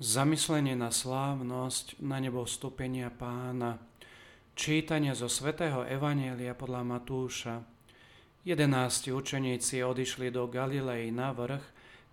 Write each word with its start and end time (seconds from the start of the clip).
Zamyslenie 0.00 0.80
na 0.80 0.88
slávnosť 0.88 2.00
na 2.00 2.16
nebo 2.24 2.48
vstúpenia 2.48 3.12
pána. 3.12 3.76
Čítanie 4.56 5.12
zo 5.12 5.28
svätého 5.28 5.84
Evanielia 5.84 6.56
podľa 6.56 6.88
Matúša. 6.88 7.60
Jedenácti 8.40 9.12
učeníci 9.12 9.84
odišli 9.84 10.32
do 10.32 10.48
Galilei 10.48 11.12
na 11.12 11.36
vrch, 11.36 11.60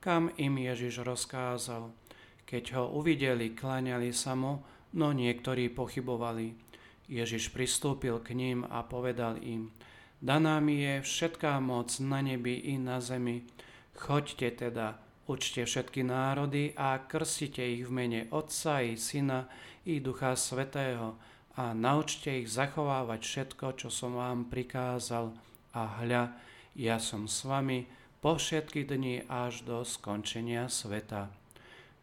kam 0.03 0.27
im 0.35 0.59
Ježiš 0.59 0.99
rozkázal. 0.99 1.95
Keď 2.43 2.75
ho 2.75 2.91
uvideli, 2.91 3.55
kláňali 3.55 4.11
sa 4.11 4.35
mu, 4.35 4.67
no 4.91 5.15
niektorí 5.15 5.71
pochybovali. 5.71 6.59
Ježiš 7.07 7.55
pristúpil 7.55 8.19
k 8.19 8.35
ním 8.35 8.67
a 8.67 8.83
povedal 8.83 9.39
im, 9.39 9.71
Daná 10.19 10.59
mi 10.59 10.83
je 10.83 11.07
všetká 11.07 11.63
moc 11.63 11.95
na 12.03 12.19
nebi 12.19 12.67
i 12.67 12.75
na 12.75 12.99
zemi. 12.99 13.47
Choďte 13.95 14.67
teda, 14.67 15.06
Učte 15.27 15.67
všetky 15.67 16.07
národy 16.07 16.71
a 16.79 17.03
krstite 17.03 17.59
ich 17.59 17.83
v 17.83 17.91
mene 17.91 18.21
Otca 18.31 18.79
i 18.79 18.95
Syna 18.95 19.51
i 19.83 19.99
Ducha 19.99 20.39
Svetého 20.39 21.19
a 21.59 21.75
naučte 21.75 22.31
ich 22.31 22.47
zachovávať 22.47 23.21
všetko, 23.27 23.65
čo 23.75 23.91
som 23.91 24.15
vám 24.15 24.47
prikázal. 24.47 25.35
A 25.75 25.99
hľa, 25.99 26.31
ja 26.79 26.95
som 26.95 27.27
s 27.27 27.43
vami 27.43 27.91
po 28.23 28.39
všetky 28.39 28.87
dni 28.87 29.27
až 29.27 29.67
do 29.67 29.83
skončenia 29.83 30.71
sveta. 30.71 31.27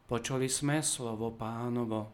Počuli 0.04 0.52
sme 0.52 0.84
slovo 0.84 1.32
pánovo. 1.32 2.12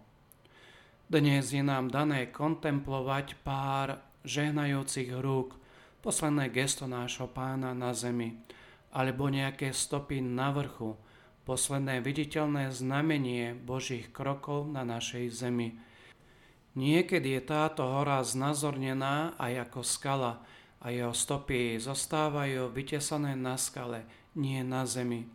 Dnes 1.10 1.50
je 1.50 1.66
nám 1.66 1.90
dané 1.90 2.30
kontemplovať 2.30 3.34
pár 3.42 3.98
žehnajúcich 4.22 5.10
rúk, 5.18 5.58
posledné 6.06 6.54
gesto 6.54 6.86
nášho 6.86 7.26
pána 7.26 7.74
na 7.74 7.90
zemi, 7.98 8.38
alebo 8.90 9.30
nejaké 9.30 9.70
stopy 9.70 10.22
na 10.22 10.50
vrchu, 10.50 10.98
posledné 11.46 12.02
viditeľné 12.02 12.70
znamenie 12.70 13.54
Božích 13.54 14.10
krokov 14.10 14.70
na 14.70 14.86
našej 14.86 15.30
zemi. 15.34 15.78
Niekedy 16.78 17.34
je 17.38 17.42
táto 17.42 17.82
hora 17.82 18.22
znázornená 18.22 19.34
aj 19.34 19.70
ako 19.70 19.80
skala 19.82 20.32
a 20.78 20.94
jeho 20.94 21.10
stopy 21.10 21.76
zostávajú 21.82 22.70
vytesané 22.70 23.34
na 23.34 23.58
skale, 23.58 24.06
nie 24.38 24.62
na 24.62 24.86
zemi. 24.86 25.26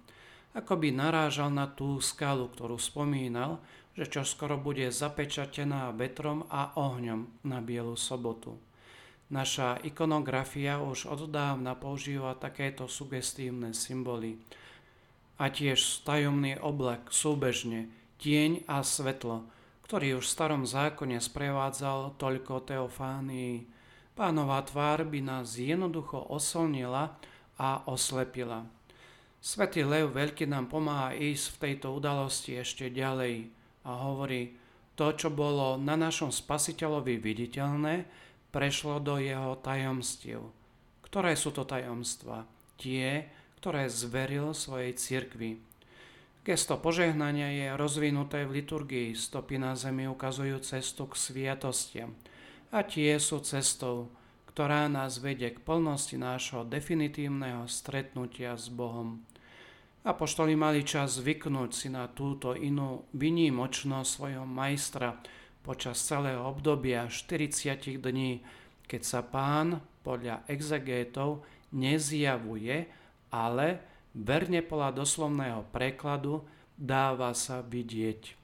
Ako 0.56 0.80
by 0.80 0.96
narážal 0.96 1.52
na 1.52 1.68
tú 1.68 2.00
skalu, 2.00 2.48
ktorú 2.48 2.80
spomínal, 2.80 3.60
že 3.96 4.08
čo 4.08 4.24
skoro 4.24 4.56
bude 4.56 4.88
zapečatená 4.88 5.92
vetrom 5.92 6.48
a 6.48 6.72
ohňom 6.80 7.44
na 7.44 7.60
Bielu 7.60 8.00
sobotu. 8.00 8.56
Naša 9.26 9.82
ikonografia 9.82 10.78
už 10.78 11.10
od 11.10 11.26
dávna 11.34 11.74
používa 11.74 12.38
takéto 12.38 12.86
sugestívne 12.86 13.74
symboly. 13.74 14.38
A 15.42 15.50
tiež 15.50 16.06
tajomný 16.06 16.62
oblek 16.62 17.10
súbežne, 17.10 17.90
tieň 18.22 18.70
a 18.70 18.86
svetlo, 18.86 19.50
ktorý 19.90 20.22
už 20.22 20.26
v 20.30 20.36
starom 20.38 20.64
zákone 20.70 21.18
sprevádzal 21.18 22.22
toľko 22.22 22.70
teofánii. 22.70 23.66
Pánová 24.14 24.62
tvár 24.62 25.04
by 25.10 25.20
nás 25.26 25.58
jednoducho 25.58 26.22
osolnila 26.30 27.18
a 27.58 27.82
oslepila. 27.90 28.64
Svetý 29.42 29.86
Lev 29.86 30.14
Veľký 30.14 30.50
nám 30.50 30.70
pomáha 30.70 31.14
ísť 31.14 31.46
v 31.54 31.60
tejto 31.62 31.98
udalosti 31.98 32.62
ešte 32.62 32.90
ďalej 32.94 33.50
a 33.86 33.92
hovorí, 34.06 34.58
to, 34.96 35.12
čo 35.14 35.30
bolo 35.30 35.76
na 35.76 35.94
našom 36.00 36.32
spasiteľovi 36.32 37.20
viditeľné, 37.20 38.08
prešlo 38.56 39.04
do 39.04 39.20
jeho 39.20 39.60
tajomstiev. 39.60 40.48
Ktoré 41.04 41.36
sú 41.36 41.52
to 41.52 41.68
tajomstva? 41.68 42.48
Tie, 42.80 43.28
ktoré 43.60 43.92
zveril 43.92 44.56
svojej 44.56 44.96
cirkvi. 44.96 45.60
Gesto 46.48 46.80
požehnania 46.80 47.52
je 47.52 47.68
rozvinuté 47.76 48.48
v 48.48 48.64
liturgii, 48.64 49.12
stopy 49.12 49.60
na 49.60 49.76
zemi 49.76 50.08
ukazujú 50.08 50.64
cestu 50.64 51.12
k 51.12 51.20
sviatostiam 51.20 52.16
a 52.72 52.86
tie 52.86 53.18
sú 53.20 53.44
cestou, 53.44 54.14
ktorá 54.52 54.88
nás 54.88 55.20
vedie 55.20 55.52
k 55.52 55.60
plnosti 55.60 56.16
nášho 56.16 56.64
definitívneho 56.64 57.68
stretnutia 57.68 58.56
s 58.56 58.72
Bohom. 58.72 59.26
Apoštoli 60.06 60.54
mali 60.54 60.86
čas 60.86 61.18
zvyknúť 61.18 61.72
si 61.74 61.90
na 61.90 62.06
túto 62.06 62.54
inú 62.54 63.10
vynímočnosť 63.18 64.06
svojho 64.06 64.46
majstra, 64.46 65.18
počas 65.66 65.98
celého 65.98 66.46
obdobia 66.46 67.10
40 67.10 67.98
dní, 67.98 68.46
keď 68.86 69.02
sa 69.02 69.26
pán 69.26 69.82
podľa 70.06 70.46
exegétov 70.46 71.42
nezjavuje, 71.74 72.86
ale 73.34 73.82
verne 74.14 74.62
podľa 74.62 75.02
doslovného 75.02 75.66
prekladu 75.74 76.46
dáva 76.78 77.34
sa 77.34 77.66
vidieť. 77.66 78.38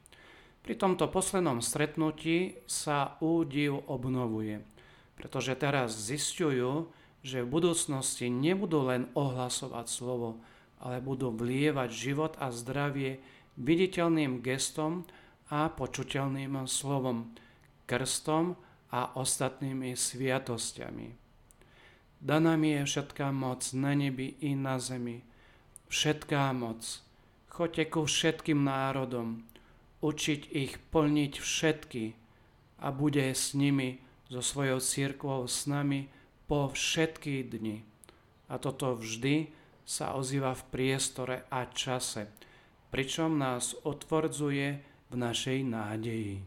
Pri 0.65 0.73
tomto 0.73 1.05
poslednom 1.13 1.61
stretnutí 1.61 2.57
sa 2.65 3.21
údiv 3.21 3.85
obnovuje, 3.85 4.65
pretože 5.13 5.53
teraz 5.53 5.93
zistujú, 5.93 6.89
že 7.21 7.45
v 7.45 7.51
budúcnosti 7.53 8.33
nebudú 8.33 8.89
len 8.89 9.05
ohlasovať 9.13 9.85
slovo, 9.85 10.41
ale 10.81 10.97
budú 10.97 11.29
vlievať 11.29 11.89
život 11.93 12.33
a 12.41 12.49
zdravie 12.49 13.21
viditeľným 13.61 14.41
gestom, 14.41 15.05
a 15.51 15.67
počuteľným 15.67 16.55
slovom, 16.63 17.35
krstom 17.83 18.55
a 18.95 19.11
ostatnými 19.19 19.91
sviatosťami. 19.91 21.07
Daná 22.23 22.55
mi 22.55 22.77
je 22.79 22.87
všetká 22.87 23.35
moc 23.35 23.67
na 23.75 23.91
nebi 23.91 24.39
i 24.39 24.55
na 24.55 24.79
zemi. 24.79 25.25
Všetká 25.91 26.55
moc. 26.55 27.03
Choďte 27.51 27.83
ku 27.91 28.07
všetkým 28.07 28.63
národom, 28.63 29.43
učiť 29.99 30.41
ich 30.55 30.79
plniť 30.79 31.33
všetky 31.35 32.03
a 32.79 32.87
bude 32.95 33.27
s 33.27 33.51
nimi, 33.51 33.99
so 34.31 34.39
svojou 34.39 34.79
církvou 34.79 35.43
s 35.43 35.67
nami 35.67 36.07
po 36.47 36.71
všetky 36.71 37.43
dni. 37.51 37.83
A 38.47 38.55
toto 38.55 38.95
vždy 38.95 39.51
sa 39.83 40.15
ozýva 40.15 40.55
v 40.55 40.63
priestore 40.71 41.35
a 41.51 41.67
čase, 41.67 42.31
pričom 42.95 43.35
nás 43.35 43.75
otvrdzuje 43.83 44.90
v 45.11 45.15
našej 45.19 45.63
nádeji. 45.67 46.39